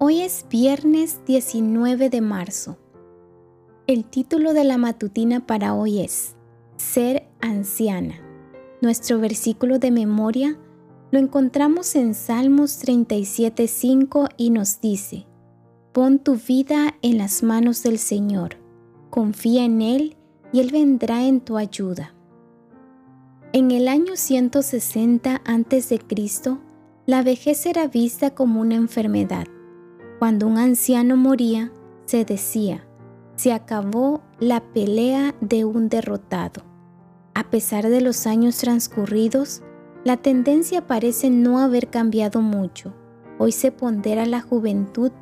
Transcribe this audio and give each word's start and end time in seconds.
Hoy 0.00 0.20
es 0.20 0.46
viernes 0.48 1.22
19 1.26 2.08
de 2.08 2.20
marzo. 2.20 2.78
El 3.88 4.04
título 4.04 4.54
de 4.54 4.62
la 4.62 4.78
matutina 4.78 5.44
para 5.44 5.74
hoy 5.74 5.98
es 5.98 6.36
Ser 6.76 7.26
anciana. 7.40 8.14
Nuestro 8.80 9.18
versículo 9.18 9.80
de 9.80 9.90
memoria 9.90 10.56
lo 11.10 11.18
encontramos 11.18 11.96
en 11.96 12.14
Salmos 12.14 12.80
37.5 12.80 14.28
y 14.36 14.50
nos 14.50 14.80
dice, 14.80 15.26
Pon 15.92 16.20
tu 16.20 16.36
vida 16.36 16.94
en 17.02 17.18
las 17.18 17.42
manos 17.42 17.82
del 17.82 17.98
Señor, 17.98 18.56
confía 19.10 19.64
en 19.64 19.82
Él 19.82 20.16
y 20.52 20.60
Él 20.60 20.70
vendrá 20.70 21.26
en 21.26 21.40
tu 21.40 21.56
ayuda. 21.56 22.14
En 23.52 23.72
el 23.72 23.88
año 23.88 24.14
160 24.14 25.42
a.C., 25.44 26.00
la 27.04 27.22
vejez 27.24 27.66
era 27.66 27.88
vista 27.88 28.30
como 28.32 28.60
una 28.60 28.76
enfermedad 28.76 29.48
cuando 30.18 30.46
un 30.46 30.58
anciano 30.58 31.16
moría, 31.16 31.72
se 32.06 32.24
decía, 32.24 32.84
se 33.36 33.52
acabó 33.52 34.22
la 34.40 34.60
pelea 34.60 35.34
de 35.40 35.64
un 35.64 35.88
derrotado. 35.88 36.62
A 37.34 37.50
pesar 37.50 37.88
de 37.88 38.00
los 38.00 38.26
años 38.26 38.58
transcurridos, 38.58 39.62
la 40.04 40.16
tendencia 40.16 40.86
parece 40.86 41.30
no 41.30 41.60
haber 41.60 41.88
cambiado 41.88 42.40
mucho. 42.40 42.94
Hoy 43.38 43.52
se 43.52 43.70
pondera 43.70 44.26
la 44.26 44.40
juventud 44.40 45.12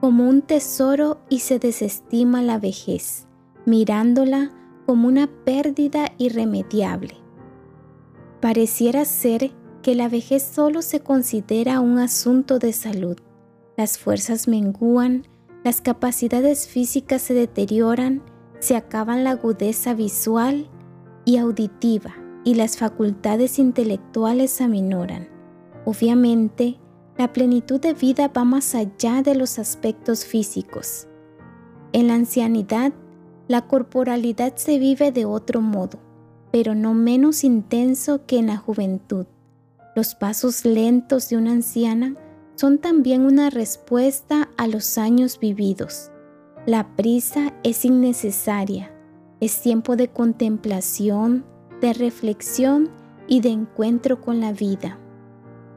como 0.00 0.28
un 0.28 0.40
tesoro 0.40 1.18
y 1.28 1.40
se 1.40 1.58
desestima 1.58 2.40
la 2.40 2.58
vejez, 2.58 3.26
mirándola 3.66 4.52
como 4.86 5.08
una 5.08 5.26
pérdida 5.26 6.12
irremediable. 6.16 7.14
Pareciera 8.40 9.04
ser 9.04 9.50
que 9.82 9.94
la 9.94 10.08
vejez 10.08 10.42
solo 10.42 10.80
se 10.80 11.00
considera 11.00 11.80
un 11.80 11.98
asunto 11.98 12.58
de 12.58 12.72
salud 12.72 13.16
las 13.76 13.98
fuerzas 13.98 14.48
menguan, 14.48 15.26
las 15.64 15.80
capacidades 15.80 16.66
físicas 16.66 17.22
se 17.22 17.34
deterioran, 17.34 18.22
se 18.58 18.76
acaban 18.76 19.24
la 19.24 19.32
agudeza 19.32 19.94
visual 19.94 20.68
y 21.24 21.36
auditiva 21.36 22.14
y 22.44 22.54
las 22.54 22.76
facultades 22.76 23.58
intelectuales 23.58 24.60
aminoran. 24.60 25.28
Obviamente, 25.84 26.78
la 27.18 27.32
plenitud 27.32 27.80
de 27.80 27.94
vida 27.94 28.28
va 28.28 28.44
más 28.44 28.74
allá 28.74 29.22
de 29.22 29.34
los 29.34 29.58
aspectos 29.58 30.24
físicos. 30.24 31.08
En 31.92 32.08
la 32.08 32.14
ancianidad, 32.14 32.92
la 33.48 33.66
corporalidad 33.66 34.56
se 34.56 34.78
vive 34.78 35.12
de 35.12 35.24
otro 35.24 35.60
modo, 35.60 35.98
pero 36.50 36.74
no 36.74 36.94
menos 36.94 37.44
intenso 37.44 38.26
que 38.26 38.38
en 38.38 38.48
la 38.48 38.56
juventud. 38.56 39.26
Los 39.94 40.14
pasos 40.14 40.64
lentos 40.64 41.28
de 41.28 41.36
una 41.36 41.52
anciana 41.52 42.16
son 42.56 42.78
también 42.78 43.24
una 43.24 43.50
respuesta 43.50 44.48
a 44.56 44.66
los 44.66 44.98
años 44.98 45.38
vividos. 45.38 46.10
La 46.66 46.96
prisa 46.96 47.52
es 47.62 47.84
innecesaria, 47.84 48.90
es 49.40 49.60
tiempo 49.60 49.94
de 49.94 50.08
contemplación, 50.08 51.44
de 51.80 51.92
reflexión 51.92 52.90
y 53.28 53.40
de 53.40 53.50
encuentro 53.50 54.20
con 54.20 54.40
la 54.40 54.52
vida. 54.52 54.98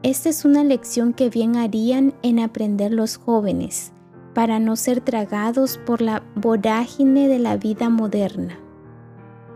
Esta 0.02 0.30
es 0.30 0.44
una 0.44 0.64
lección 0.64 1.12
que 1.12 1.28
bien 1.28 1.56
harían 1.56 2.14
en 2.22 2.40
aprender 2.40 2.92
los 2.92 3.18
jóvenes 3.18 3.92
para 4.34 4.58
no 4.58 4.76
ser 4.76 5.00
tragados 5.00 5.78
por 5.78 6.00
la 6.00 6.22
vorágine 6.36 7.28
de 7.28 7.38
la 7.38 7.56
vida 7.56 7.90
moderna. 7.90 8.58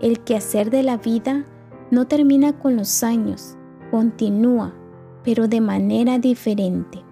El 0.00 0.20
quehacer 0.20 0.70
de 0.70 0.82
la 0.82 0.98
vida 0.98 1.46
no 1.90 2.06
termina 2.06 2.58
con 2.58 2.76
los 2.76 3.02
años, 3.02 3.56
continúa, 3.90 4.74
pero 5.22 5.48
de 5.48 5.60
manera 5.60 6.18
diferente. 6.18 7.03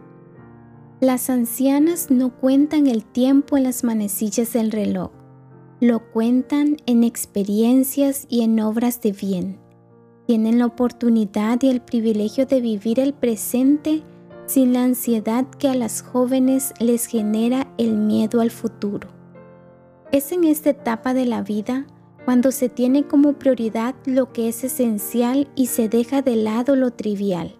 Las 1.02 1.30
ancianas 1.30 2.12
no 2.12 2.30
cuentan 2.30 2.86
el 2.86 3.04
tiempo 3.04 3.56
en 3.56 3.64
las 3.64 3.82
manecillas 3.82 4.52
del 4.52 4.70
reloj, 4.70 5.10
lo 5.80 5.98
cuentan 6.12 6.76
en 6.86 7.02
experiencias 7.02 8.24
y 8.28 8.42
en 8.42 8.60
obras 8.60 9.00
de 9.00 9.10
bien. 9.10 9.58
Tienen 10.28 10.60
la 10.60 10.66
oportunidad 10.66 11.60
y 11.60 11.70
el 11.70 11.80
privilegio 11.80 12.46
de 12.46 12.60
vivir 12.60 13.00
el 13.00 13.14
presente 13.14 14.04
sin 14.46 14.74
la 14.74 14.84
ansiedad 14.84 15.44
que 15.58 15.66
a 15.68 15.74
las 15.74 16.02
jóvenes 16.02 16.72
les 16.78 17.06
genera 17.06 17.66
el 17.78 17.96
miedo 17.96 18.40
al 18.40 18.52
futuro. 18.52 19.08
Es 20.12 20.30
en 20.30 20.44
esta 20.44 20.70
etapa 20.70 21.14
de 21.14 21.26
la 21.26 21.42
vida 21.42 21.84
cuando 22.24 22.52
se 22.52 22.68
tiene 22.68 23.08
como 23.08 23.32
prioridad 23.32 23.96
lo 24.06 24.32
que 24.32 24.46
es 24.46 24.62
esencial 24.62 25.48
y 25.56 25.66
se 25.66 25.88
deja 25.88 26.22
de 26.22 26.36
lado 26.36 26.76
lo 26.76 26.92
trivial. 26.92 27.56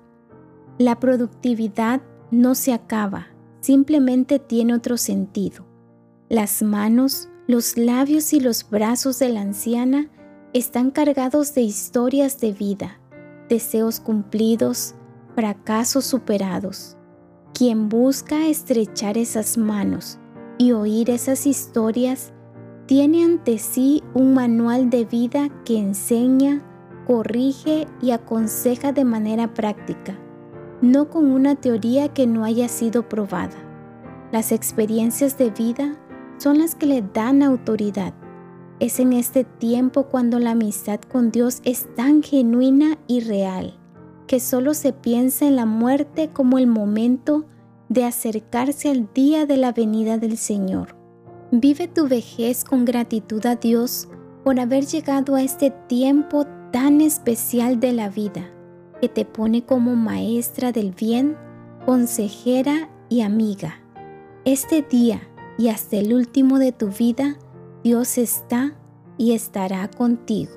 La 0.79 1.01
productividad 1.01 2.03
no 2.31 2.55
se 2.55 2.73
acaba, 2.73 3.32
simplemente 3.63 4.39
tiene 4.39 4.75
otro 4.75 4.99
sentido. 4.99 5.65
Las 6.29 6.63
manos, 6.63 7.29
los 7.47 7.79
labios 7.79 8.33
y 8.33 8.41
los 8.41 8.69
brazos 8.69 9.19
de 9.19 9.31
la 9.31 9.41
anciana 9.41 10.11
están 10.53 10.91
cargados 10.91 11.55
de 11.55 11.63
historias 11.63 12.41
de 12.41 12.53
vida, 12.53 13.01
deseos 13.49 14.01
cumplidos, 14.01 14.95
fracasos 15.35 16.05
superados. 16.05 16.97
Quien 17.55 17.89
busca 17.89 18.47
estrechar 18.49 19.17
esas 19.17 19.57
manos 19.57 20.19
y 20.59 20.73
oír 20.73 21.11
esas 21.11 21.47
historias, 21.47 22.33
tiene 22.87 23.25
ante 23.25 23.59
sí 23.59 24.03
un 24.13 24.35
manual 24.35 24.91
de 24.91 25.05
vida 25.05 25.49
que 25.65 25.79
enseña, 25.79 26.63
corrige 27.07 27.87
y 28.03 28.11
aconseja 28.11 28.93
de 28.93 29.05
manera 29.05 29.55
práctica 29.55 30.22
no 30.83 31.09
con 31.09 31.31
una 31.31 31.55
teoría 31.55 32.09
que 32.09 32.27
no 32.27 32.45
haya 32.45 32.69
sido 32.69 33.09
probada. 33.09 33.57
Las 34.33 34.51
experiencias 34.51 35.39
de 35.39 35.51
vida 35.51 35.97
son 36.39 36.59
las 36.59 36.75
que 36.75 36.87
le 36.87 37.03
dan 37.03 37.43
autoridad. 37.43 38.13
Es 38.81 38.99
en 38.99 39.13
este 39.13 39.45
tiempo 39.45 40.09
cuando 40.09 40.41
la 40.41 40.51
amistad 40.51 41.01
con 41.01 41.31
Dios 41.31 41.61
es 41.65 41.87
tan 41.95 42.23
genuina 42.23 42.99
y 43.07 43.21
real, 43.21 43.79
que 44.27 44.41
solo 44.41 44.75
se 44.75 44.93
piensa 44.93 45.47
en 45.47 45.55
la 45.55 45.67
muerte 45.67 46.31
como 46.33 46.59
el 46.59 46.67
momento 46.67 47.45
de 47.89 48.05
acercarse 48.05 48.91
al 48.91 49.09
día 49.15 49.47
de 49.47 49.59
la 49.59 49.71
venida 49.71 50.19
del 50.19 50.37
Señor. 50.37 50.97
Vive 51.53 51.87
tu 51.87 52.09
vejez 52.09 52.65
con 52.65 52.85
gratitud 52.85 53.45
a 53.47 53.55
Dios 53.55 54.09
por 54.43 54.59
haber 54.59 54.87
llegado 54.87 55.37
a 55.37 55.43
este 55.43 55.71
tiempo 55.71 56.45
tan 56.73 57.01
especial 57.01 57.79
de 57.79 57.93
la 57.93 58.09
vida 58.09 58.51
que 59.03 59.09
te 59.09 59.25
pone 59.25 59.67
como 59.67 59.97
maestra 59.97 60.71
del 60.71 60.93
bien, 60.93 61.37
consejera 61.85 62.89
y 63.09 63.23
amiga. 63.23 63.83
Este 64.45 64.81
día 64.89 65.21
y 65.59 65.71
hasta 65.71 65.97
el 65.97 66.15
último 66.15 66.61
de 66.61 66.71
tu 66.71 66.87
vida, 66.87 67.37
Dios 67.83 68.17
está 68.17 68.77
y 69.19 69.33
estará 69.33 69.91
contigo. 69.91 70.53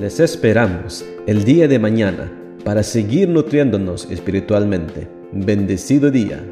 Les 0.00 0.18
esperamos 0.18 1.04
el 1.28 1.44
día 1.44 1.68
de 1.68 1.78
mañana 1.78 2.32
para 2.64 2.82
seguir 2.82 3.28
nutriéndonos 3.28 4.10
espiritualmente. 4.10 5.08
Bendecido 5.30 6.10
día. 6.10 6.44